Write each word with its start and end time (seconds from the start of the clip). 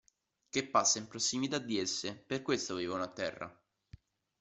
Che 0.49 0.65
passa 0.65 0.97
in 0.97 1.07
prossimità 1.07 1.59
di 1.59 1.77
esse 1.77 2.15
per 2.15 2.41
questo 2.41 2.73
vivono 2.73 3.03
a 3.03 3.11
terra. 3.13 3.63